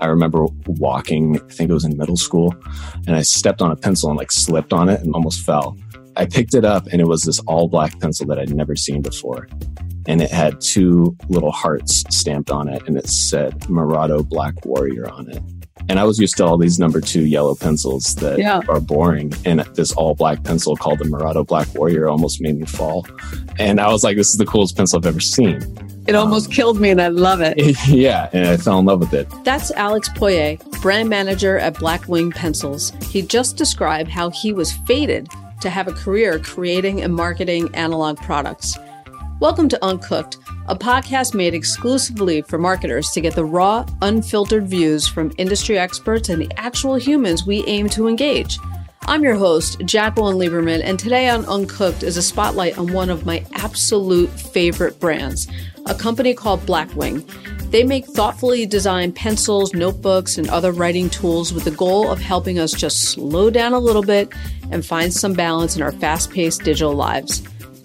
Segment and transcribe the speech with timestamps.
[0.00, 2.54] I remember walking, I think it was in middle school,
[3.06, 5.76] and I stepped on a pencil and like slipped on it and almost fell.
[6.16, 9.02] I picked it up and it was this all black pencil that I'd never seen
[9.02, 9.48] before.
[10.08, 15.08] And it had two little hearts stamped on it and it said Mirado Black Warrior
[15.08, 15.42] on it.
[15.88, 18.60] And I was used to all these number two yellow pencils that Yeah.
[18.68, 19.32] are boring.
[19.44, 23.06] And this all black pencil called the Mirado Black Warrior almost made me fall.
[23.58, 25.62] And I was like, this is the coolest pencil I've ever seen.
[26.06, 27.56] It um, almost killed me and I love it.
[27.88, 28.28] yeah.
[28.32, 29.28] And I fell in love with it.
[29.44, 32.92] That's Alex Poirier, brand manager at Blackwing Pencils.
[33.10, 35.28] He just described how he was fated
[35.60, 38.78] to have a career creating and marketing analog products.
[39.40, 45.06] Welcome to Uncooked, a podcast made exclusively for marketers to get the raw, unfiltered views
[45.06, 48.58] from industry experts and the actual humans we aim to engage.
[49.02, 53.26] I'm your host, Jacqueline Lieberman, and today on Uncooked is a spotlight on one of
[53.26, 55.46] my absolute favorite brands,
[55.86, 57.24] a company called Blackwing.
[57.70, 62.58] They make thoughtfully designed pencils, notebooks, and other writing tools with the goal of helping
[62.58, 64.32] us just slow down a little bit
[64.72, 67.40] and find some balance in our fast paced digital lives.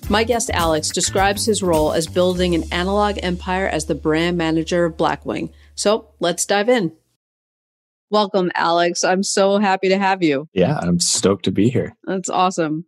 [0.10, 4.86] My guest Alex describes his role as building an analog empire as the brand manager
[4.86, 5.52] of Blackwing.
[5.76, 6.92] So let's dive in.
[8.12, 9.04] Welcome, Alex.
[9.04, 10.48] I'm so happy to have you.
[10.54, 10.78] Yeah.
[10.80, 11.96] I'm stoked to be here.
[12.04, 12.86] That's awesome.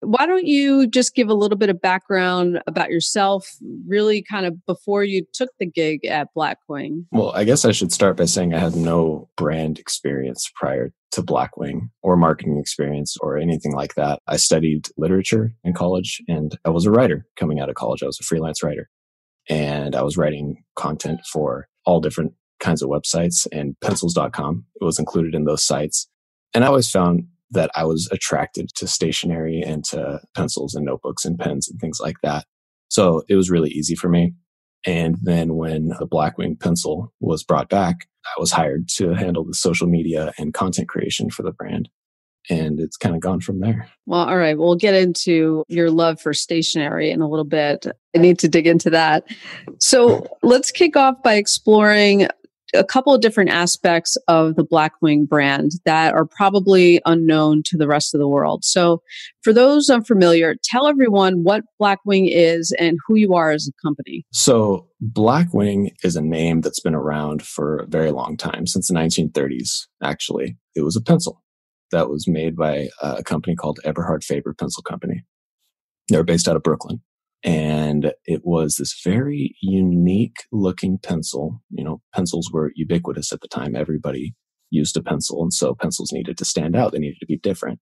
[0.00, 3.48] Why don't you just give a little bit of background about yourself,
[3.86, 7.04] really kind of before you took the gig at Blackwing?
[7.10, 11.22] Well, I guess I should start by saying I had no brand experience prior to
[11.22, 14.20] Blackwing or marketing experience or anything like that.
[14.28, 18.02] I studied literature in college and I was a writer coming out of college.
[18.02, 18.88] I was a freelance writer
[19.48, 24.64] and I was writing content for all different kinds of websites and pencils.com.
[24.80, 26.08] Was included in those sites.
[26.54, 31.24] And I always found that I was attracted to stationery and to pencils and notebooks
[31.24, 32.44] and pens and things like that.
[32.88, 34.34] So it was really easy for me.
[34.86, 39.54] And then when the Blackwing pencil was brought back, I was hired to handle the
[39.54, 41.88] social media and content creation for the brand.
[42.50, 43.90] And it's kind of gone from there.
[44.06, 44.56] Well, all right.
[44.56, 47.86] We'll get into your love for stationery in a little bit.
[48.14, 49.24] I need to dig into that.
[49.78, 52.28] So let's kick off by exploring
[52.74, 57.88] a couple of different aspects of the Blackwing brand that are probably unknown to the
[57.88, 58.64] rest of the world.
[58.64, 59.02] So,
[59.42, 64.26] for those unfamiliar, tell everyone what Blackwing is and who you are as a company.
[64.32, 68.94] So Blackwing is a name that's been around for a very long time, since the
[68.94, 70.56] 1930s, actually.
[70.74, 71.42] It was a pencil
[71.90, 75.24] that was made by uh, a company called Eberhard Faber Pencil Company.
[76.08, 77.00] They were based out of Brooklyn.
[77.44, 81.62] And it was this very unique looking pencil.
[81.70, 83.76] You know, pencils were ubiquitous at the time.
[83.76, 84.34] Everybody
[84.70, 85.42] used a pencil.
[85.42, 86.92] And so pencils needed to stand out.
[86.92, 87.78] They needed to be different.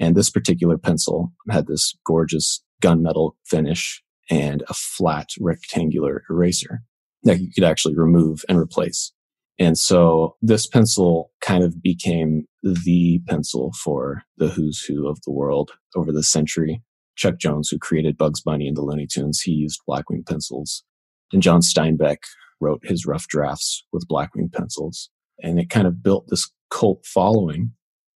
[0.00, 6.82] And this particular pencil had this gorgeous gunmetal finish and a flat rectangular eraser
[7.22, 9.12] that you could actually remove and replace.
[9.58, 15.30] And so this pencil kind of became the pencil for the who's who of the
[15.30, 16.82] world over the century.
[17.16, 20.84] Chuck Jones, who created Bugs Bunny and the Looney Tunes, he used Blackwing pencils.
[21.32, 22.18] And John Steinbeck
[22.60, 25.10] wrote his rough drafts with Blackwing pencils.
[25.42, 27.72] And it kind of built this cult following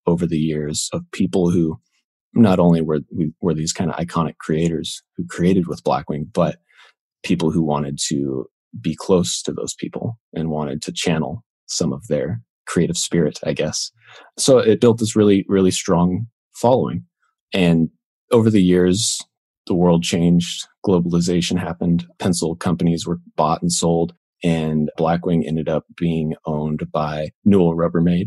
[0.07, 1.79] over the years of people who
[2.35, 3.01] not only were,
[3.41, 6.59] were these kind of iconic creators who created with Blackwing, but
[7.23, 8.47] people who wanted to
[8.81, 13.53] be close to those people and wanted to channel some of their creative spirit, I
[13.53, 13.91] guess.
[14.39, 17.05] So it built this really, really strong following.
[17.53, 17.89] And
[18.31, 19.21] over the years,
[19.67, 20.67] the world changed.
[20.87, 22.07] Globalization happened.
[22.19, 24.15] Pencil companies were bought and sold.
[24.45, 28.27] And Blackwing ended up being owned by Newell Rubbermaid,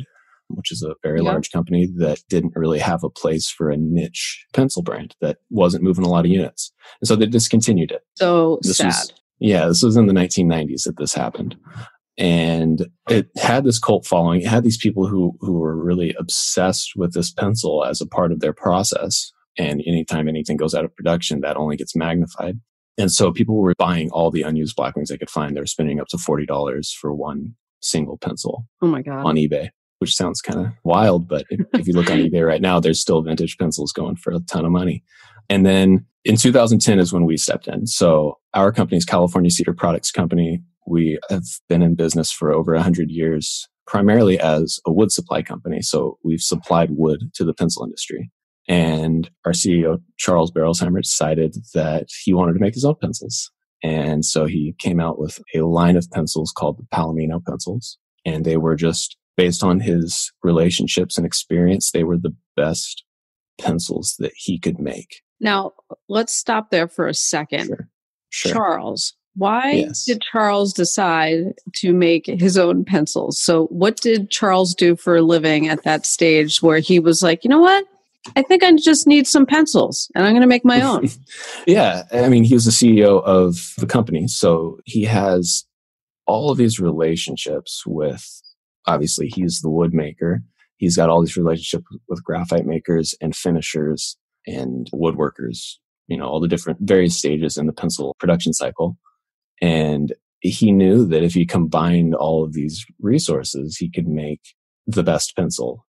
[0.50, 1.32] which is a very Yeah.
[1.32, 5.84] large company that didn't really have a place for a niche pencil brand that wasn't
[5.84, 6.72] moving a lot of units.
[7.00, 8.02] And so they discontinued it.
[8.18, 8.88] So This sad.
[8.88, 11.56] was- Yeah, this was in the 1990s that this happened.
[12.18, 14.42] And it had this cult following.
[14.42, 18.32] It had these people who, who were really obsessed with this pencil as a part
[18.32, 19.32] of their process.
[19.58, 22.60] And anytime anything goes out of production, that only gets magnified.
[22.98, 25.56] And so people were buying all the unused Blackwings they could find.
[25.56, 29.26] They were spending up to $40 for one single pencil oh my God.
[29.26, 29.70] on eBay,
[30.00, 31.28] which sounds kind of wild.
[31.28, 34.34] But if, if you look on eBay right now, there's still vintage pencils going for
[34.34, 35.04] a ton of money.
[35.50, 37.88] And then in 2010 is when we stepped in.
[37.88, 40.62] So our company is California Cedar Products Company.
[40.88, 45.82] We have been in business for over 100 years, primarily as a wood supply company.
[45.82, 48.32] So we've supplied wood to the pencil industry.
[48.72, 53.52] And our CEO, Charles Berolzheimer, decided that he wanted to make his own pencils.
[53.84, 57.98] And so he came out with a line of pencils called the Palomino pencils.
[58.26, 63.04] And they were just based on his relationships and experience, they were the best
[63.60, 65.22] pencils that he could make.
[65.42, 65.74] Now,
[66.08, 67.66] let's stop there for a second.
[67.66, 67.88] Sure.
[68.30, 68.54] Sure.
[68.54, 70.06] Charles, Why yes.
[70.06, 73.42] did Charles decide to make his own pencils?
[73.42, 77.44] So, what did Charles do for a living at that stage where he was like,
[77.44, 77.86] you know what?
[78.36, 81.10] I think I just need some pencils and I'm going to make my own.
[81.68, 82.04] yeah.
[82.12, 84.28] I mean, he was the CEO of the company.
[84.28, 85.66] So, he has
[86.28, 88.42] all of these relationships with,
[88.88, 90.42] obviously, he's the wood maker.
[90.78, 95.76] He's got all these relationships with graphite makers and finishers and woodworkers,
[96.08, 98.98] you know, all the different various stages in the pencil production cycle.
[99.62, 104.42] And he knew that if he combined all of these resources, he could make
[104.88, 105.86] the best pencil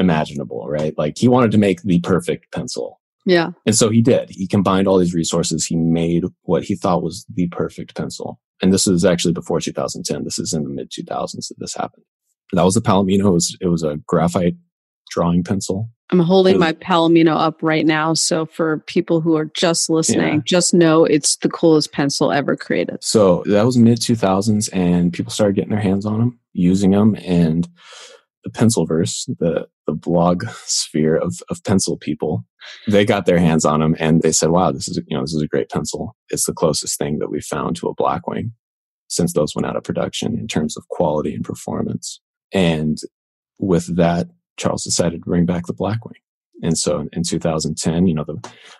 [0.00, 0.96] imaginable, right?
[0.98, 3.00] Like he wanted to make the perfect pencil.
[3.26, 3.50] Yeah.
[3.66, 4.30] And so he did.
[4.30, 5.66] He combined all these resources.
[5.66, 8.40] He made what he thought was the perfect pencil.
[8.62, 10.24] And this was actually before 2010.
[10.24, 12.04] This is in the mid 2000s that this happened.
[12.52, 13.26] That was a Palomino.
[13.26, 14.56] It was, it was a graphite
[15.10, 15.90] drawing pencil.
[16.10, 18.14] I'm holding my Palomino up right now.
[18.14, 20.40] So for people who are just listening, yeah.
[20.44, 22.98] just know it's the coolest pencil ever created.
[23.00, 27.14] So that was mid 2000s, and people started getting their hands on them, using them,
[27.24, 27.68] and
[28.44, 32.44] the Pencilverse, the the blog sphere of of pencil people,
[32.86, 35.34] they got their hands on them, and they said, "Wow, this is you know this
[35.34, 36.16] is a great pencil.
[36.30, 38.52] It's the closest thing that we found to a Blackwing
[39.08, 42.20] since those went out of production in terms of quality and performance."
[42.52, 42.98] And
[43.58, 46.20] with that, Charles decided to bring back the Blackwing.
[46.62, 48.36] And so in 2010, you know, the,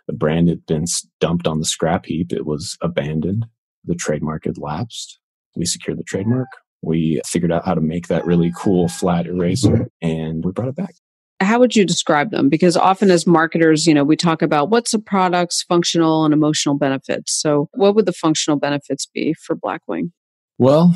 [0.06, 0.84] the brand had been
[1.18, 2.32] dumped on the scrap heap.
[2.32, 3.46] It was abandoned.
[3.84, 5.18] The trademark had lapsed.
[5.56, 6.48] We secured the trademark.
[6.82, 9.84] We figured out how to make that really cool flat eraser mm-hmm.
[10.00, 10.94] and we brought it back.
[11.40, 12.50] How would you describe them?
[12.50, 16.76] Because often as marketers, you know, we talk about what's a product's functional and emotional
[16.76, 17.32] benefits.
[17.32, 20.12] So what would the functional benefits be for Blackwing?
[20.58, 20.94] Well,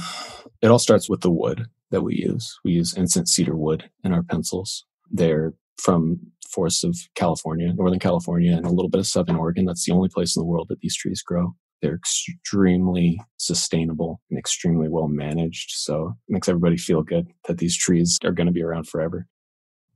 [0.61, 2.59] it all starts with the wood that we use.
[2.63, 4.85] We use incense cedar wood in our pencils.
[5.11, 6.21] They're from
[6.51, 9.65] forests of California, Northern California, and a little bit of Southern Oregon.
[9.65, 11.55] That's the only place in the world that these trees grow.
[11.85, 15.73] They're extremely sustainable and extremely well managed.
[15.73, 19.27] So it makes everybody feel good that these trees are going to be around forever.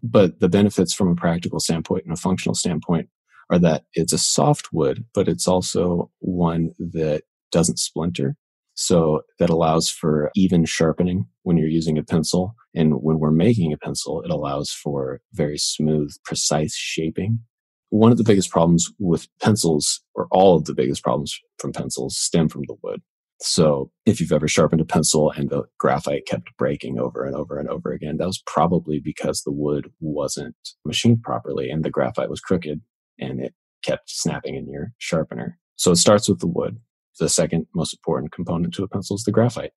[0.02, 3.08] But the benefits from a practical standpoint and a functional standpoint
[3.48, 8.36] are that it's a soft wood, but it's also one that doesn't splinter.
[8.74, 12.54] So that allows for even sharpening when you're using a pencil.
[12.74, 17.40] And when we're making a pencil, it allows for very smooth, precise shaping.
[17.90, 22.18] One of the biggest problems with pencils, or all of the biggest problems from pencils,
[22.18, 23.00] stem from the wood.
[23.40, 27.58] So if you've ever sharpened a pencil and the graphite kept breaking over and over
[27.58, 32.30] and over again, that was probably because the wood wasn't machined properly and the graphite
[32.30, 32.80] was crooked
[33.20, 33.54] and it
[33.84, 35.56] kept snapping in your sharpener.
[35.76, 36.80] So it starts with the wood
[37.18, 39.72] the second most important component to a pencil is the graphite.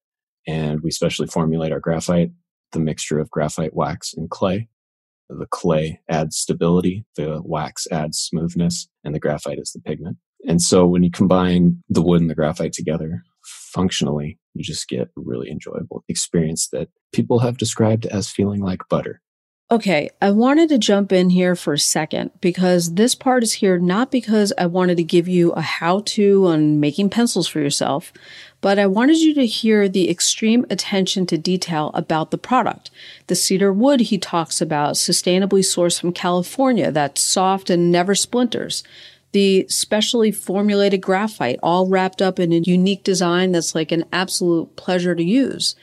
[0.48, 2.32] And we specially formulate our graphite,
[2.72, 4.70] the mixture of graphite wax and clay.
[5.38, 10.18] The clay adds stability, the wax adds smoothness, and the graphite is the pigment.
[10.48, 15.02] And so when you combine the wood and the graphite together, functionally, you just get
[15.02, 19.22] a really enjoyable experience that people have described as feeling like butter.
[19.72, 23.80] Okay, I wanted to jump in here for a second because this part is here
[23.80, 28.12] not because I wanted to give you a how to on making pencils for yourself,
[28.60, 32.92] but I wanted you to hear the extreme attention to detail about the product.
[33.28, 38.84] The cedar wood he talks about, sustainably sourced from California, that's soft and never splinters.
[39.32, 44.76] The specially formulated graphite, all wrapped up in a unique design that's like an absolute
[44.76, 45.78] pleasure to use.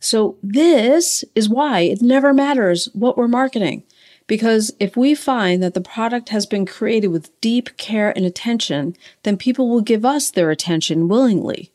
[0.00, 3.84] So this is why it never matters what we're marketing.
[4.26, 8.96] Because if we find that the product has been created with deep care and attention,
[9.24, 11.72] then people will give us their attention willingly.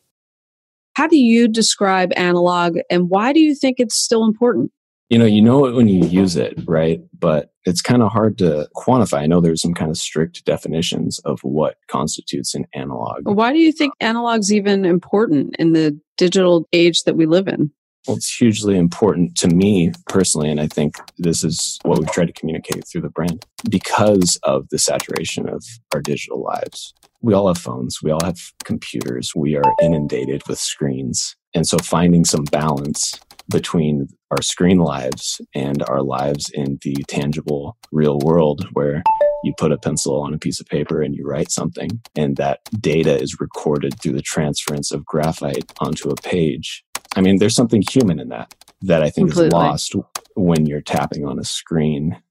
[0.94, 4.72] How do you describe analog and why do you think it's still important?
[5.10, 7.02] You know, you know it when you use it, right?
[7.20, 9.20] But it's kind of hard to quantify.
[9.20, 13.20] I know there's some kind of strict definitions of what constitutes an analog.
[13.24, 17.72] Why do you think analog's even important in the digital age that we live in?
[18.08, 22.28] Well, it's hugely important to me personally, and I think this is what we've tried
[22.28, 26.94] to communicate through the brand because of the saturation of our digital lives.
[27.22, 31.36] We all have phones, we all have computers, we are inundated with screens.
[31.56, 33.20] And so finding some balance
[33.50, 39.02] between our screen lives and our lives in the tangible real world where
[39.44, 42.60] you put a pencil on a piece of paper and you write something and that
[42.80, 46.84] data is recorded through the transference of graphite onto a page
[47.16, 49.48] I mean, there's something human in that that I think Completely.
[49.48, 49.96] is lost
[50.36, 52.22] when you're tapping on a screen,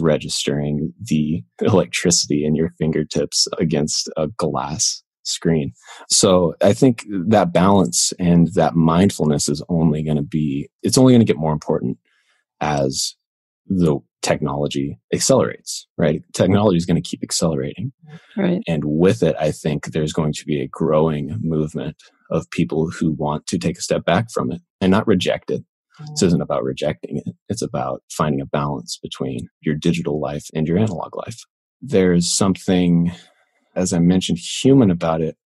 [0.00, 5.72] registering the electricity in your fingertips against a glass screen.
[6.08, 11.12] So I think that balance and that mindfulness is only going to be, it's only
[11.12, 11.98] going to get more important
[12.60, 13.14] as
[13.66, 16.22] the technology accelerates, right?
[16.34, 17.92] Technology is going to keep accelerating.
[18.36, 18.60] Right.
[18.66, 21.96] And with it, I think there's going to be a growing movement
[22.30, 25.64] of people who want to take a step back from it and not reject it.
[26.10, 27.34] This isn't about rejecting it.
[27.48, 31.44] It's about finding a balance between your digital life and your analog life.
[31.82, 33.12] There's something,
[33.76, 35.36] as I mentioned, human about it,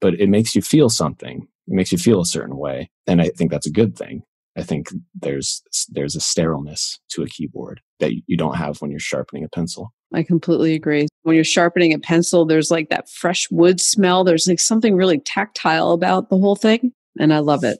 [0.00, 1.48] but it makes you feel something.
[1.66, 2.90] It makes you feel a certain way.
[3.06, 4.22] And I think that's a good thing.
[4.56, 9.00] I think there's there's a sterileness to a keyboard that you don't have when you're
[9.00, 9.92] sharpening a pencil.
[10.14, 11.08] I completely agree.
[11.22, 14.24] When you're sharpening a pencil, there's like that fresh wood smell.
[14.24, 17.78] There's like something really tactile about the whole thing, and I love it.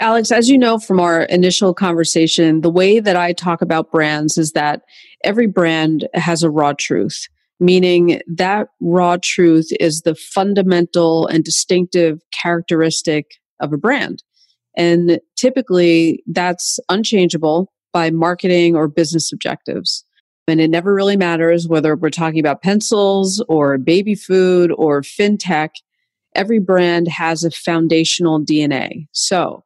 [0.00, 4.38] Alex, as you know from our initial conversation, the way that I talk about brands
[4.38, 4.82] is that
[5.24, 7.28] every brand has a raw truth,
[7.60, 14.22] meaning that raw truth is the fundamental and distinctive characteristic of a brand.
[14.74, 20.04] And typically that's unchangeable by marketing or business objectives.
[20.50, 25.70] And it never really matters whether we're talking about pencils or baby food or fintech.
[26.34, 29.06] Every brand has a foundational DNA.
[29.12, 29.64] So,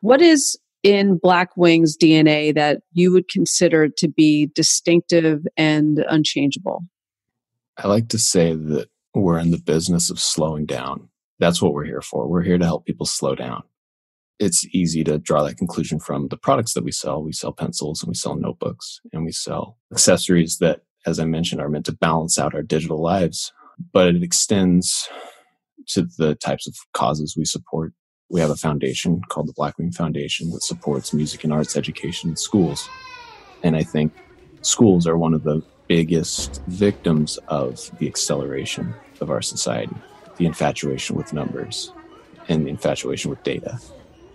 [0.00, 6.84] what is in Blackwing's DNA that you would consider to be distinctive and unchangeable?
[7.76, 11.08] I like to say that we're in the business of slowing down.
[11.38, 12.26] That's what we're here for.
[12.26, 13.64] We're here to help people slow down
[14.38, 17.22] it's easy to draw that conclusion from the products that we sell.
[17.22, 21.60] We sell pencils and we sell notebooks and we sell accessories that, as I mentioned,
[21.60, 23.52] are meant to balance out our digital lives.
[23.92, 25.08] But it extends
[25.88, 27.92] to the types of causes we support.
[28.28, 32.36] We have a foundation called the Blackwing Foundation that supports music and arts education in
[32.36, 32.88] schools.
[33.62, 34.12] And I think
[34.62, 39.94] schools are one of the biggest victims of the acceleration of our society,
[40.36, 41.92] the infatuation with numbers
[42.48, 43.78] and the infatuation with data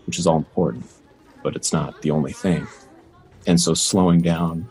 [0.05, 0.85] which is all important,
[1.43, 2.67] but it's not the only thing.
[3.47, 4.69] And so slowing down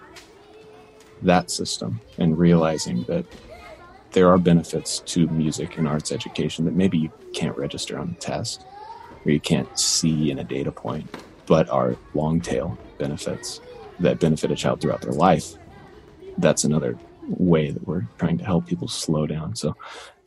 [1.22, 3.26] that system and realizing that
[4.12, 8.14] there are benefits to music and arts education that maybe you can't register on the
[8.14, 8.64] test
[9.24, 11.08] or you can't see in a data point,
[11.46, 13.60] but are long tail benefits
[14.00, 15.54] that benefit a child throughout their life.
[16.38, 16.96] That's another
[17.28, 19.54] way that we're trying to help people slow down.
[19.54, 19.76] So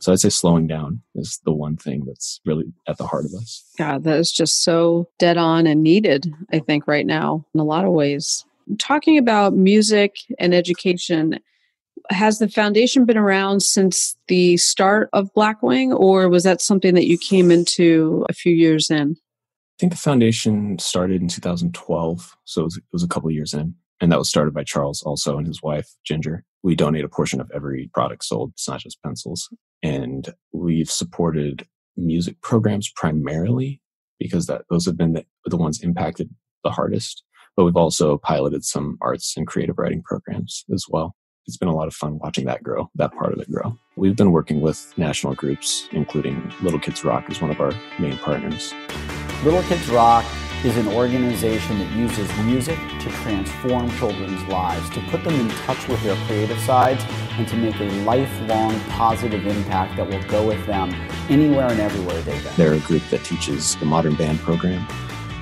[0.04, 3.32] so I'd say slowing down is the one thing that's really at the heart of
[3.32, 3.64] us.
[3.78, 7.64] Yeah, that is just so dead on and needed, I think, right now in a
[7.64, 8.44] lot of ways.
[8.78, 11.38] Talking about music and education,
[12.10, 17.06] has the foundation been around since the start of Blackwing, or was that something that
[17.06, 19.16] you came into a few years in?
[19.16, 23.54] I think the foundation started in 2012, so it was, it was a couple years
[23.54, 26.44] in, and that was started by Charles also and his wife Ginger.
[26.62, 28.52] We donate a portion of every product sold.
[28.52, 29.48] It's not just pencils.
[29.84, 33.80] And we've supported music programs primarily
[34.18, 36.30] because that those have been the, the ones impacted
[36.64, 37.22] the hardest.
[37.56, 41.14] But we've also piloted some arts and creative writing programs as well.
[41.46, 43.78] It's been a lot of fun watching that grow, that part of it grow.
[43.96, 48.16] We've been working with national groups, including Little Kids Rock is one of our main
[48.18, 48.72] partners.
[49.44, 50.24] Little Kids Rock
[50.64, 55.86] is an organization that uses music to transform children's lives, to put them in touch
[55.88, 60.64] with their creative sides, and to make a lifelong positive impact that will go with
[60.64, 60.90] them
[61.28, 62.48] anywhere and everywhere they go.
[62.56, 64.80] They're a group that teaches the modern band program,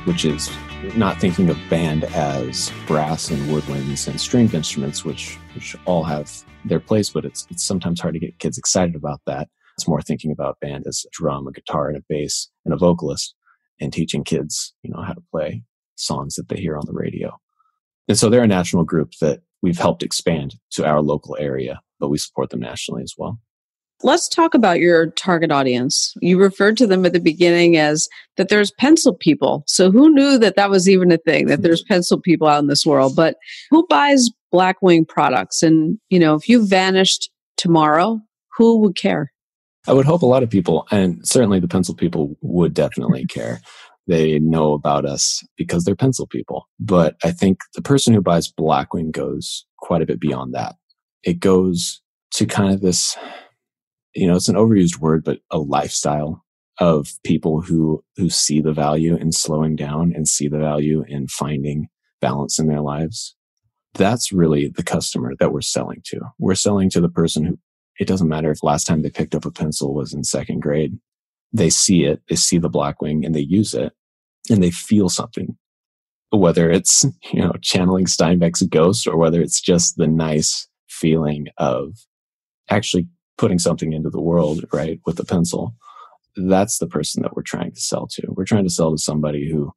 [0.06, 0.50] which is
[0.96, 6.32] not thinking of band as brass and woodwinds and stringed instruments, which which all have
[6.64, 9.48] their place, but it's it's sometimes hard to get kids excited about that.
[9.76, 12.76] It's more thinking about band as a drum, a guitar, and a bass, and a
[12.76, 13.36] vocalist
[13.82, 15.62] and teaching kids, you know, how to play
[15.96, 17.36] songs that they hear on the radio.
[18.08, 22.08] And so they're a national group that we've helped expand to our local area, but
[22.08, 23.38] we support them nationally as well.
[24.04, 26.12] Let's talk about your target audience.
[26.20, 29.62] You referred to them at the beginning as that there's pencil people.
[29.68, 32.66] So who knew that that was even a thing that there's pencil people out in
[32.66, 33.14] this world?
[33.14, 33.36] But
[33.70, 35.62] who buys Blackwing products?
[35.62, 38.20] And you know, if you vanished tomorrow,
[38.56, 39.31] who would care?
[39.86, 43.40] I would hope a lot of people, and certainly the pencil people would definitely mm-hmm.
[43.40, 43.60] care.
[44.06, 46.68] They know about us because they're pencil people.
[46.80, 50.74] But I think the person who buys Blackwing goes quite a bit beyond that.
[51.22, 52.00] It goes
[52.32, 53.16] to kind of this,
[54.14, 56.44] you know, it's an overused word, but a lifestyle
[56.78, 61.28] of people who who see the value in slowing down and see the value in
[61.28, 61.88] finding
[62.20, 63.36] balance in their lives.
[63.94, 66.20] That's really the customer that we're selling to.
[66.38, 67.58] We're selling to the person who
[67.98, 70.98] it doesn't matter if last time they picked up a pencil was in second grade.
[71.52, 73.92] They see it, they see the Blackwing and they use it
[74.50, 75.56] and they feel something.
[76.30, 81.94] Whether it's, you know, channeling Steinbeck's ghost or whether it's just the nice feeling of
[82.70, 83.06] actually
[83.36, 85.74] putting something into the world, right, with a pencil.
[86.36, 88.22] That's the person that we're trying to sell to.
[88.28, 89.72] We're trying to sell to somebody who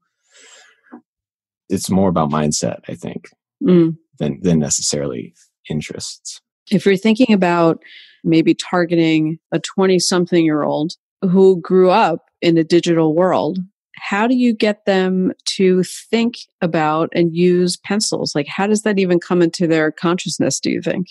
[1.67, 3.29] it's more about mindset, I think.
[3.63, 3.97] Mm.
[4.19, 5.33] than than necessarily
[5.69, 6.41] interests.
[6.71, 7.81] If you're thinking about
[8.23, 13.59] maybe targeting a 20 something year old who grew up in a digital world,
[13.97, 18.35] how do you get them to think about and use pencils?
[18.35, 21.07] Like, how does that even come into their consciousness, do you think?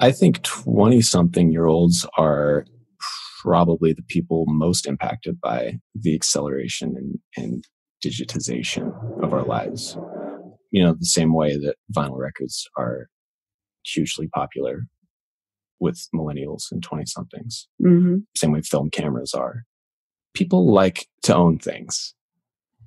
[0.00, 2.66] I think 20 something year olds are
[3.40, 7.64] probably the people most impacted by the acceleration and, and
[8.04, 9.96] digitization of our lives.
[10.70, 13.08] You know, the same way that vinyl records are
[13.84, 14.82] hugely popular
[15.80, 17.68] with millennials and 20 somethings.
[17.82, 18.18] Mm-hmm.
[18.36, 19.64] Same way film cameras are.
[20.34, 22.14] People like to own things.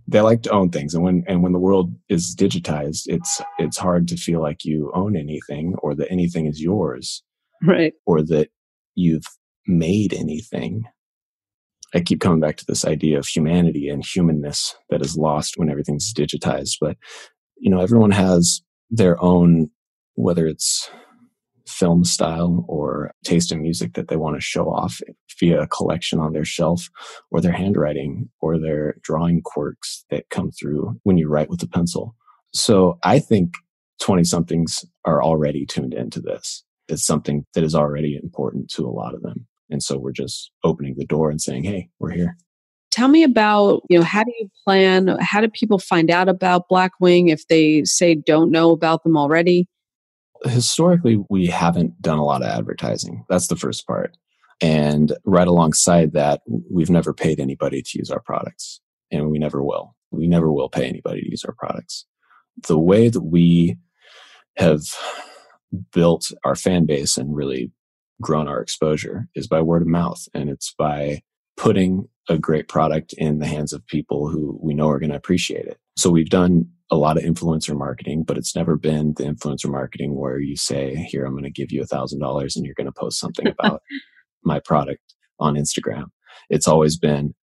[0.08, 0.94] They like to own things.
[0.94, 4.92] And when, and when the world is digitized, it's, it's hard to feel like you
[4.96, 7.24] own anything or that anything is yours.
[7.62, 7.94] Right.
[8.06, 8.50] Or that
[8.96, 9.26] you've
[9.68, 10.86] made anything.
[11.94, 15.70] I keep coming back to this idea of humanity and humanness that is lost when
[15.70, 16.78] everything's digitized.
[16.80, 16.98] But,
[17.58, 19.70] you know, everyone has their own,
[20.16, 20.90] whether it's
[21.70, 25.02] film style or taste in music that they want to show off
[25.40, 26.90] via a collection on their shelf
[27.32, 31.68] or their handwriting or their drawing quirks that come through when you write with a
[31.68, 32.16] pencil.
[32.54, 33.54] So I think
[34.02, 36.64] 20 somethings are already tuned into this.
[36.88, 39.46] It's something that is already important to a lot of them.
[39.70, 42.36] And so we're just opening the door and saying, hey, we're here.
[42.92, 45.16] Tell me about, you know, how do you plan?
[45.20, 49.68] How do people find out about Blackwing if they say don't know about them already?
[50.46, 53.26] Historically, we haven't done a lot of advertising.
[53.30, 54.16] That's the first part.
[54.62, 58.82] And right alongside that, we've never paid anybody to use our products,
[59.12, 59.96] and we never will.
[60.12, 62.06] We never will pay anybody to use our products.
[62.68, 63.78] The way that we
[64.58, 64.82] have
[65.92, 67.72] built our fan base and really
[68.22, 71.22] grown our exposure is by word of mouth and it's by
[71.56, 75.16] putting a great product in the hands of people who we know are going to
[75.16, 75.78] appreciate it.
[75.98, 80.16] So we've done a lot of influencer marketing, but it's never been the influencer marketing
[80.16, 82.86] where you say, here, I'm going to give you a thousand dollars and you're going
[82.86, 83.82] to post something about
[84.44, 85.02] my product
[85.40, 86.06] on Instagram.
[86.50, 87.34] It's always been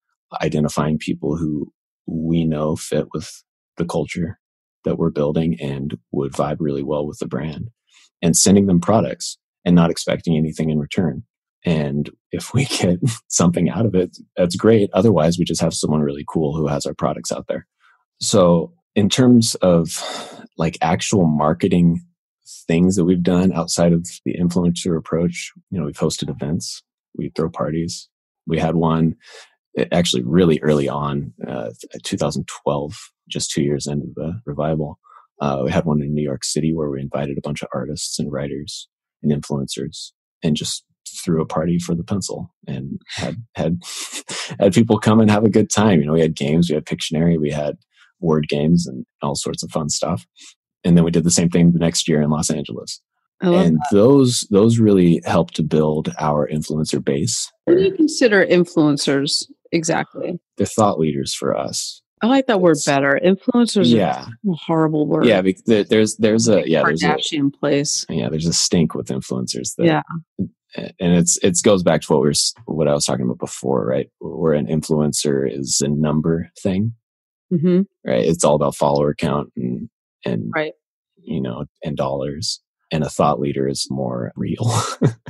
[0.43, 1.73] identifying people who
[2.07, 3.43] we know fit with
[3.77, 4.39] the culture
[4.85, 7.71] that we're building and would vibe really well with the brand
[8.23, 11.25] and sending them products and not expecting anything in return.
[11.65, 14.91] And if we get something out of it, that's great.
[14.93, 17.67] Otherwise, we just have someone really cool who has our products out there.
[18.21, 20.03] So, in terms of
[20.57, 22.01] like actual marketing
[22.67, 26.83] things that we've done outside of the influencer approach, you know, we've hosted events,
[27.17, 28.09] we throw parties.
[28.47, 29.17] We had one
[29.77, 31.71] eh, actually really early on, uh,
[32.05, 32.95] 2012,
[33.29, 34.99] just two years into the revival.
[35.41, 38.19] Uh, we had one in New York City where we invited a bunch of artists
[38.19, 38.89] and writers
[39.23, 40.85] and influencers and just
[41.17, 43.83] threw a party for the pencil and had had
[44.61, 46.01] had people come and have a good time.
[46.01, 47.77] You know, we had games, we had Pictionary, we had
[48.21, 50.27] word games and all sorts of fun stuff.
[50.85, 53.01] And then we did the same thing the next year in Los Angeles.
[53.41, 53.89] And that.
[53.93, 57.51] those those really helped to build our influencer base.
[57.65, 60.41] What do you consider influencers exactly?
[60.57, 62.01] They're thought leaders for us.
[62.23, 63.21] Oh, I like that word better.
[63.23, 64.27] Influencers yeah.
[64.27, 65.27] a horrible word.
[65.27, 68.07] Yeah, there's there's a yeah there's a place.
[68.09, 69.75] Yeah, there's a stink with influencers.
[69.77, 70.03] That, yeah,
[70.77, 72.35] and it's it goes back to what we are
[72.67, 74.09] what I was talking about before, right?
[74.21, 76.95] Where an influencer is a number thing,
[77.53, 77.83] mm-hmm.
[78.09, 78.25] right?
[78.25, 79.89] It's all about follower count and
[80.25, 80.73] and right.
[81.17, 82.61] you know and dollars.
[82.93, 84.71] And a thought leader is more real.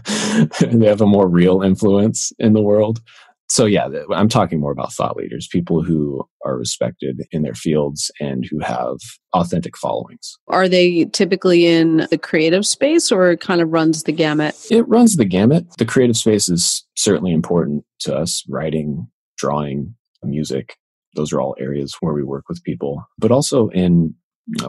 [0.60, 3.00] they have a more real influence in the world
[3.48, 8.10] so yeah i'm talking more about thought leaders people who are respected in their fields
[8.20, 8.98] and who have
[9.34, 10.38] authentic followings.
[10.48, 14.54] Are they typically in the creative space or it kind of runs the gamut?
[14.70, 15.66] It runs the gamut.
[15.76, 20.76] The creative space is certainly important to us writing drawing music.
[21.14, 23.04] Those are all areas where we work with people.
[23.18, 24.14] But also in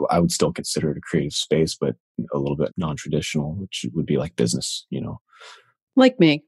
[0.10, 1.96] I would still consider it a creative space, but
[2.34, 5.22] a little bit non-traditional, which would be like business, you know.
[5.96, 6.44] Like me.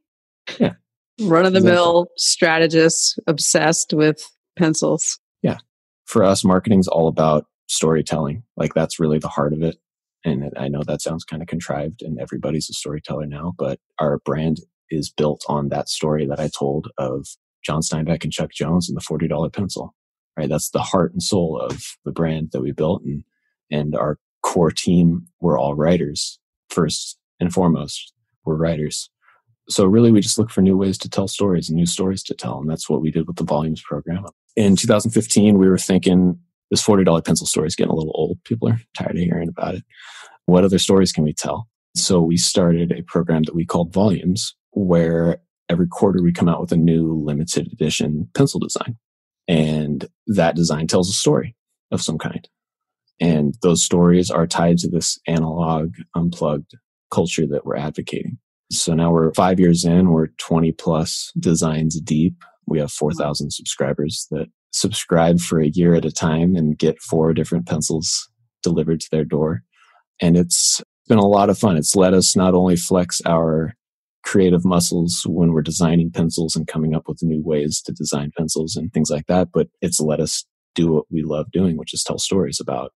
[0.58, 0.74] Yeah
[1.22, 4.24] run of the mill strategist obsessed with
[4.58, 5.20] pencils.
[5.42, 5.58] Yeah.
[6.06, 8.44] For us, marketing's all about storytelling.
[8.58, 9.78] Like that's really the heart of it.
[10.26, 14.20] And I know that sounds kind of contrived and everybody's a storyteller now, but our
[14.20, 17.28] brand is built on that story that I told of
[17.64, 19.96] John Steinbeck and Chuck Jones and the $40 pencil,
[20.38, 20.50] right?
[20.50, 23.04] That's the heart and soul of the brand that we built.
[23.04, 23.24] And,
[23.72, 28.14] and our core team, we're all writers first and foremost.
[28.46, 29.10] We're writers
[29.70, 32.34] so really we just look for new ways to tell stories and new stories to
[32.34, 34.26] tell and that's what we did with the volumes program.
[34.56, 36.40] In 2015 we were thinking
[36.72, 38.38] this $40 pencil story is getting a little old.
[38.44, 39.84] People are tired of hearing about it.
[40.46, 41.68] What other stories can we tell?
[41.96, 46.62] So we started a program that we called volumes where every quarter we come out
[46.62, 48.98] with a new limited edition pencil design.
[49.48, 51.56] And that design tells a story
[51.92, 52.48] of some kind.
[53.20, 56.76] And those stories are tied to this analog, unplugged
[57.12, 58.38] culture that we're advocating.
[58.72, 62.36] So now we're five years in, we're 20 plus designs deep.
[62.68, 67.34] We have 4,000 subscribers that subscribe for a year at a time and get four
[67.34, 68.30] different pencils
[68.62, 69.64] delivered to their door.
[70.22, 71.78] And it's been a lot of fun.
[71.78, 73.74] It's let us not only flex our
[74.24, 78.76] creative muscles when we're designing pencils and coming up with new ways to design pencils
[78.76, 82.04] and things like that, but it's let us do what we love doing, which is
[82.04, 82.92] tell stories about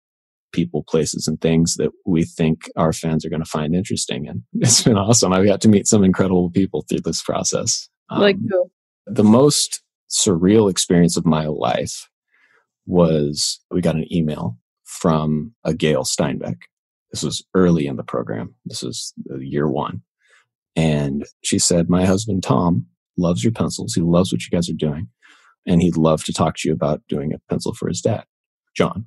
[0.53, 4.27] people, places, and things that we think our fans are going to find interesting.
[4.27, 5.33] And it's been awesome.
[5.33, 7.89] I've got to meet some incredible people through this process.
[8.09, 8.71] Um, like who?
[9.05, 12.07] The most surreal experience of my life
[12.85, 16.61] was we got an email from a Gail Steinbeck.
[17.11, 18.55] This was early in the program.
[18.65, 20.01] This was year one.
[20.75, 22.87] And she said, My husband, Tom,
[23.17, 23.93] loves your pencils.
[23.93, 25.09] He loves what you guys are doing.
[25.65, 28.25] And he'd love to talk to you about doing a pencil for his dad,
[28.75, 29.05] John.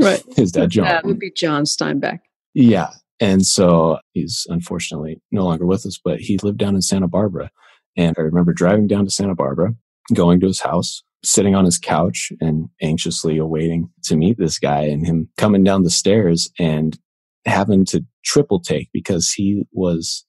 [0.00, 0.22] Right.
[0.36, 0.84] His dad, John.
[0.84, 2.20] That would be John Steinbeck.
[2.54, 2.90] Yeah.
[3.20, 7.50] And so he's unfortunately no longer with us, but he lived down in Santa Barbara.
[7.96, 9.74] And I remember driving down to Santa Barbara,
[10.12, 14.82] going to his house, sitting on his couch and anxiously awaiting to meet this guy
[14.82, 16.98] and him coming down the stairs and
[17.46, 20.26] having to triple take because he was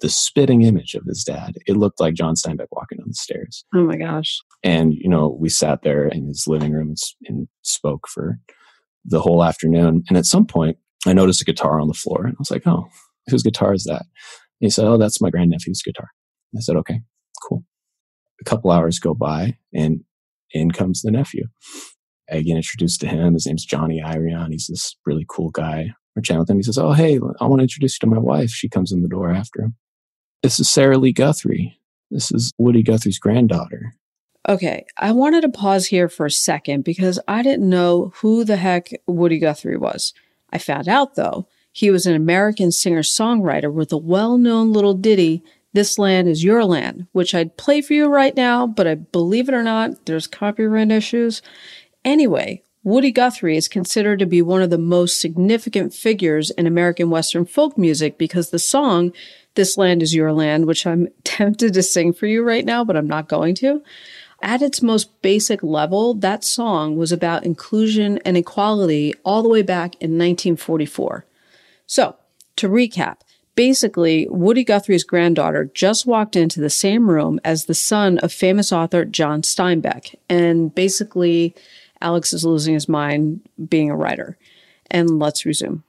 [0.00, 1.56] the spitting image of his dad.
[1.66, 3.64] It looked like John Steinbeck walking down the stairs.
[3.74, 4.38] Oh my gosh.
[4.62, 6.94] And, you know, we sat there in his living room
[7.26, 8.38] and spoke for
[9.04, 10.04] the whole afternoon.
[10.08, 12.66] And at some point, I noticed a guitar on the floor and I was like,
[12.66, 12.88] oh,
[13.28, 14.02] whose guitar is that?
[14.02, 16.08] And he said, oh, that's my grandnephew's guitar.
[16.56, 17.00] I said, okay,
[17.48, 17.64] cool.
[18.40, 20.00] A couple hours go by and
[20.52, 21.44] in comes the nephew.
[22.30, 23.34] I get introduced to him.
[23.34, 24.50] His name's Johnny Irion.
[24.50, 25.94] He's this really cool guy.
[26.14, 26.56] We're chatting with him.
[26.56, 28.50] He says, oh, hey, I want to introduce you to my wife.
[28.50, 29.76] She comes in the door after him.
[30.42, 31.80] This is Sarah Lee Guthrie.
[32.10, 33.94] This is Woody Guthrie's granddaughter.
[34.48, 38.56] Okay, I wanted to pause here for a second because I didn't know who the
[38.56, 40.14] heck Woody Guthrie was.
[40.50, 44.94] I found out, though, he was an American singer songwriter with a well known little
[44.94, 45.42] ditty,
[45.74, 49.50] This Land is Your Land, which I'd play for you right now, but I believe
[49.50, 51.42] it or not, there's copyright issues.
[52.02, 57.10] Anyway, Woody Guthrie is considered to be one of the most significant figures in American
[57.10, 59.12] Western folk music because the song
[59.56, 62.96] this Land is Your Land, which I'm tempted to sing for you right now, but
[62.96, 63.82] I'm not going to.
[64.40, 69.62] At its most basic level, that song was about inclusion and equality all the way
[69.62, 71.24] back in 1944.
[71.86, 72.16] So,
[72.56, 73.18] to recap,
[73.56, 78.70] basically, Woody Guthrie's granddaughter just walked into the same room as the son of famous
[78.70, 80.14] author John Steinbeck.
[80.28, 81.54] And basically,
[82.00, 84.38] Alex is losing his mind being a writer.
[84.90, 85.82] And let's resume.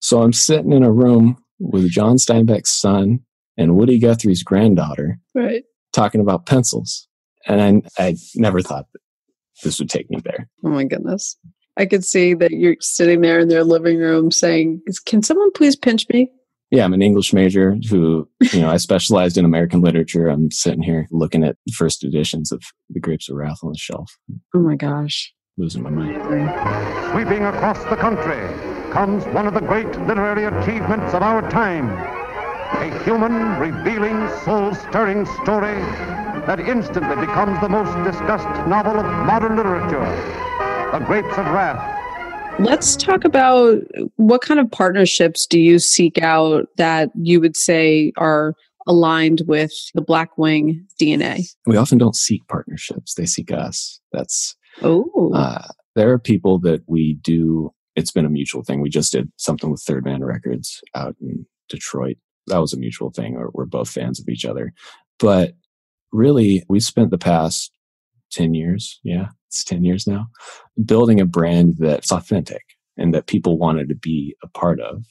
[0.00, 3.20] So I'm sitting in a room with John Steinbeck's son
[3.56, 5.64] and Woody Guthrie's granddaughter, right?
[5.92, 7.07] Talking about pencils,
[7.48, 8.86] and I, I never thought
[9.64, 10.48] this would take me there.
[10.64, 11.36] Oh my goodness!
[11.76, 15.76] I could see that you're sitting there in their living room saying, "Can someone please
[15.76, 16.30] pinch me?"
[16.70, 20.28] Yeah, I'm an English major who, you know, I specialized in American literature.
[20.28, 23.78] I'm sitting here looking at the first editions of The Grapes of Wrath on the
[23.78, 24.18] shelf.
[24.54, 25.32] Oh my gosh.
[25.56, 26.20] Losing my mind.
[27.10, 31.88] Sweeping across the country comes one of the great literary achievements of our time.
[32.82, 35.82] A human, revealing, soul-stirring story
[36.48, 40.00] that instantly becomes the most discussed novel of modern literature,
[40.92, 42.58] The Grapes of Wrath.
[42.58, 43.82] Let's talk about
[44.16, 48.54] what kind of partnerships do you seek out that you would say are
[48.86, 51.42] aligned with the Blackwing DNA?
[51.66, 54.00] We often don't seek partnerships; they seek us.
[54.12, 55.32] That's oh.
[55.34, 58.80] Uh, there are people that we do it's been a mutual thing.
[58.80, 62.16] We just did something with Third Man Records out in Detroit.
[62.46, 64.72] That was a mutual thing, or we're both fans of each other.
[65.18, 65.52] But
[66.12, 67.72] really, we spent the past
[68.32, 70.26] 10 years, yeah, it's 10 years now,
[70.84, 72.62] building a brand that's authentic
[72.96, 75.04] and that people wanted to be a part of.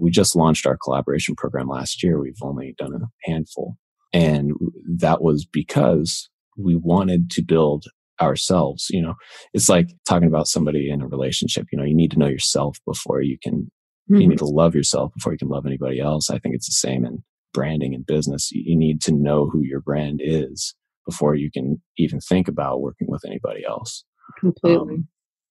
[0.00, 2.20] We just launched our collaboration program last year.
[2.20, 3.76] We've only done a handful.
[4.12, 4.52] And
[4.98, 7.84] that was because we wanted to build
[8.20, 9.14] ourselves you know
[9.54, 12.78] it's like talking about somebody in a relationship you know you need to know yourself
[12.84, 13.70] before you can
[14.10, 14.16] mm-hmm.
[14.16, 16.72] you need to love yourself before you can love anybody else i think it's the
[16.72, 17.22] same in
[17.52, 20.74] branding and business you need to know who your brand is
[21.06, 24.04] before you can even think about working with anybody else
[24.38, 25.08] completely um,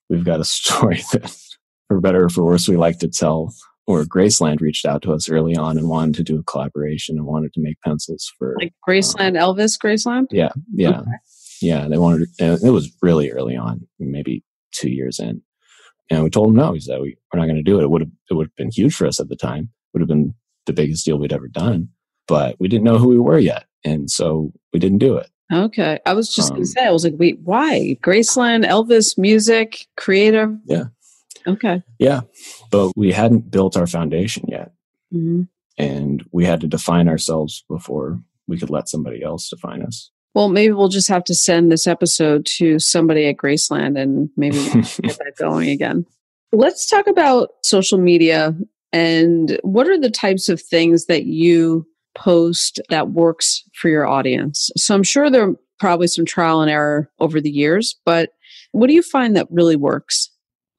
[0.09, 1.35] we've got a story that
[1.87, 3.53] for better or for worse we like to tell
[3.87, 7.25] or Graceland reached out to us early on and wanted to do a collaboration and
[7.25, 10.25] wanted to make pencils for like Graceland, um, Elvis Graceland.
[10.29, 10.99] Yeah, yeah.
[10.99, 11.11] Okay.
[11.61, 12.27] Yeah, they wanted.
[12.37, 15.41] it was really early on, maybe two years in,
[16.11, 16.73] and we told them no.
[16.73, 17.83] He said we, are not going to do it.
[17.83, 19.69] It would have it would have been huge for us at the time.
[19.93, 20.35] Would have been
[20.67, 21.89] the biggest deal we'd ever done,
[22.27, 25.29] but we didn't know who we were yet, and so we didn't do it.
[25.51, 27.97] Okay, I was just um, going to say, I was like, wait, why?
[28.03, 30.51] Graceland, Elvis, music, creative.
[30.65, 30.85] Yeah,
[31.47, 31.81] Okay.
[31.97, 32.21] Yeah.
[32.69, 34.71] But we hadn't built our foundation yet.
[35.11, 35.43] hmm
[35.77, 40.11] And we had to define ourselves before we could let somebody else define us.
[40.35, 44.57] Well, maybe we'll just have to send this episode to somebody at Graceland and maybe
[44.57, 46.05] we'll get that going again.
[46.51, 48.55] Let's talk about social media
[48.97, 54.69] and what are the types of things that you post that works for your audience?
[54.77, 58.31] So I'm sure there are probably some trial and error over the years, but
[58.71, 60.29] what do you find that really works?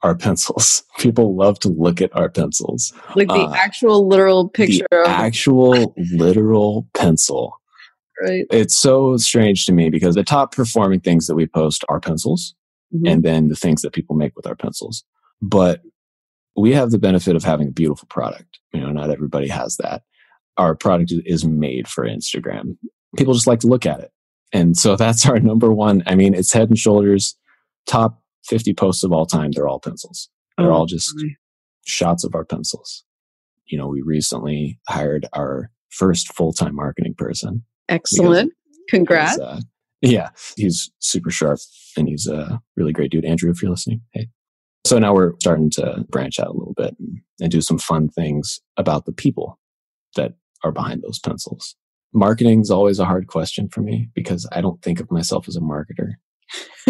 [0.02, 0.84] our pencils.
[1.00, 2.92] People love to look at our pencils.
[3.16, 7.52] Like the Uh, actual literal picture the of actual literal pencil.
[8.22, 8.46] right?
[8.52, 12.54] It's so strange to me because the top performing things that we post are pencils
[12.94, 13.10] Mhm.
[13.10, 15.02] and then the things that people make with our pencils.
[15.42, 15.80] But
[16.60, 18.58] we have the benefit of having a beautiful product.
[18.72, 20.02] You know, not everybody has that.
[20.56, 22.76] Our product is made for Instagram.
[23.16, 24.10] People just like to look at it.
[24.52, 26.02] And so that's our number one.
[26.06, 27.36] I mean, it's head and shoulders
[27.86, 29.50] top 50 posts of all time.
[29.52, 30.28] They're all pencils.
[30.56, 31.28] They're Oh, all just my.
[31.86, 33.04] shots of our pencils.
[33.66, 37.64] You know, we recently hired our first full time marketing person.
[37.88, 38.52] Excellent.
[38.88, 39.38] Congrats.
[39.38, 39.60] Uh,
[40.00, 41.58] yeah, he's super sharp
[41.96, 43.24] and he's a really great dude.
[43.24, 44.28] Andrew, if you're listening, hey.
[44.88, 48.08] So now we're starting to branch out a little bit and, and do some fun
[48.08, 49.58] things about the people
[50.16, 50.32] that
[50.64, 51.76] are behind those pencils.
[52.14, 55.56] Marketing is always a hard question for me because I don't think of myself as
[55.56, 56.12] a marketer,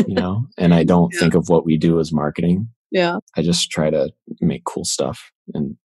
[0.07, 1.19] you know, and I don't Yeah.
[1.21, 2.69] think of what we do as marketing.
[2.93, 3.17] yeah.
[3.37, 5.77] I just try to make cool stuff and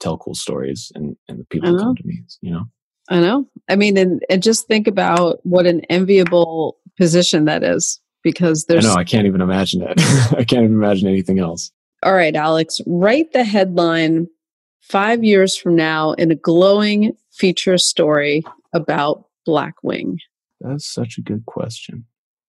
[0.00, 2.64] tell cool stories and, and the people come to me, you know?
[3.08, 3.48] I know.
[3.70, 8.74] I mean, and, and just think about what an enviable position that is because I
[8.74, 8.84] there's.
[8.84, 9.94] know, I can't even imagine it.
[10.32, 11.70] I can't even imagine anything else.
[12.02, 14.28] All right, Alex, write the headline
[14.80, 20.18] five years from now in a glowing feature story about Blackwing.
[20.60, 22.04] That's such a good question.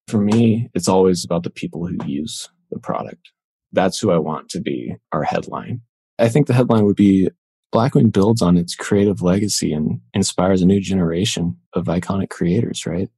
[0.08, 3.30] For me, it's always about the people who use the product.
[3.72, 5.80] That's who I want to be our headline.
[6.18, 7.30] I think the headline would be
[7.72, 13.08] Blackwing builds on its creative legacy and inspires a new generation of iconic creators, right?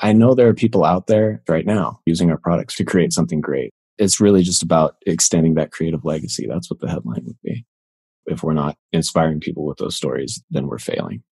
[0.00, 3.40] I know there are people out there right now using our products to create something
[3.40, 3.72] great.
[3.98, 6.46] It's really just about extending that creative legacy.
[6.48, 7.64] That's what the headline would be.
[8.26, 11.22] If we're not inspiring people with those stories, then we're failing.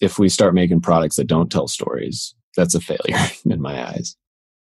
[0.00, 3.16] If we start making products that don't tell stories, that's a failure
[3.48, 4.16] in my eyes.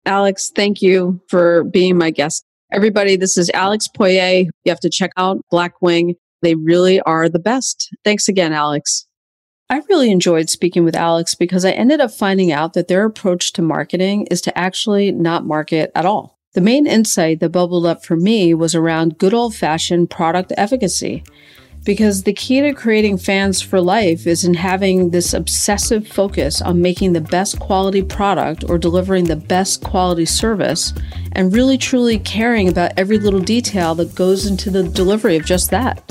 [0.06, 2.46] Alex, thank you for being my guest.
[2.72, 4.46] Everybody, this is Alex Poirier.
[4.64, 6.16] You have to check out Blackwing.
[6.42, 7.90] They really are the best.
[8.06, 9.08] Thanks again, Alex.
[9.72, 13.54] I really enjoyed speaking with Alex because I ended up finding out that their approach
[13.54, 16.40] to marketing is to actually not market at all.
[16.54, 21.24] The main insight that bubbled up for me was around good old fashioned product efficacy.
[21.86, 26.82] Because the key to creating fans for life is in having this obsessive focus on
[26.82, 30.94] making the best quality product or delivering the best quality service
[31.34, 35.70] and really truly caring about every little detail that goes into the delivery of just
[35.70, 36.04] that.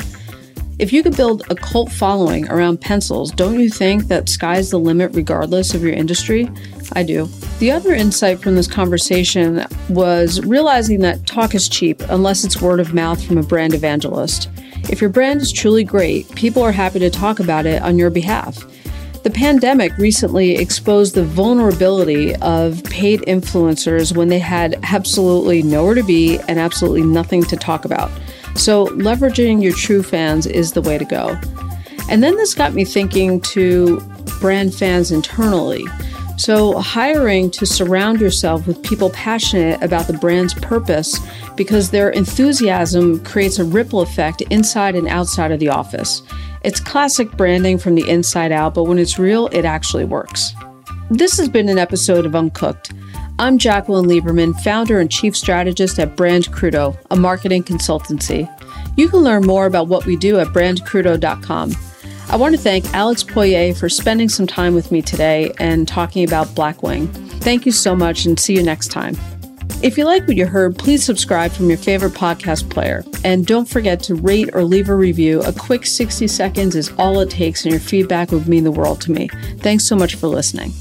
[0.78, 4.78] If you could build a cult following around pencils, don't you think that sky's the
[4.78, 6.48] limit regardless of your industry?
[6.92, 7.28] I do.
[7.58, 12.78] The other insight from this conversation was realizing that talk is cheap unless it's word
[12.78, 14.48] of mouth from a brand evangelist.
[14.88, 18.10] If your brand is truly great, people are happy to talk about it on your
[18.10, 18.64] behalf.
[19.24, 26.04] The pandemic recently exposed the vulnerability of paid influencers when they had absolutely nowhere to
[26.04, 28.12] be and absolutely nothing to talk about.
[28.59, 31.38] So, leveraging your true fans is the way to go.
[32.11, 34.01] And then this got me thinking to
[34.40, 35.85] brand fans internally.
[36.38, 41.21] So, hiring to surround yourself with people passionate about the brand's purpose
[41.57, 46.23] because their enthusiasm creates a ripple effect inside and outside of the office.
[46.64, 50.53] It's classic branding from the inside out, but when it's real, it actually works.
[51.11, 52.92] This has been an episode of Uncooked.
[53.40, 58.53] I'm Jacqueline Lieberman, founder and chief strategist at Brand Crudo, a marketing consultancy.
[58.96, 61.72] You can learn more about what we do at brandcrudo.com.
[62.31, 66.24] I want to thank Alex Poirier for spending some time with me today and talking
[66.27, 67.07] about Blackwing.
[67.40, 69.16] Thank you so much and see you next time.
[69.85, 73.05] If you like what you heard, please subscribe from your favorite podcast player.
[73.22, 75.42] And don't forget to rate or leave a review.
[75.42, 79.01] A quick 60 seconds is all it takes, and your feedback would mean the world
[79.03, 79.29] to me.
[79.59, 80.72] Thanks so much for listening.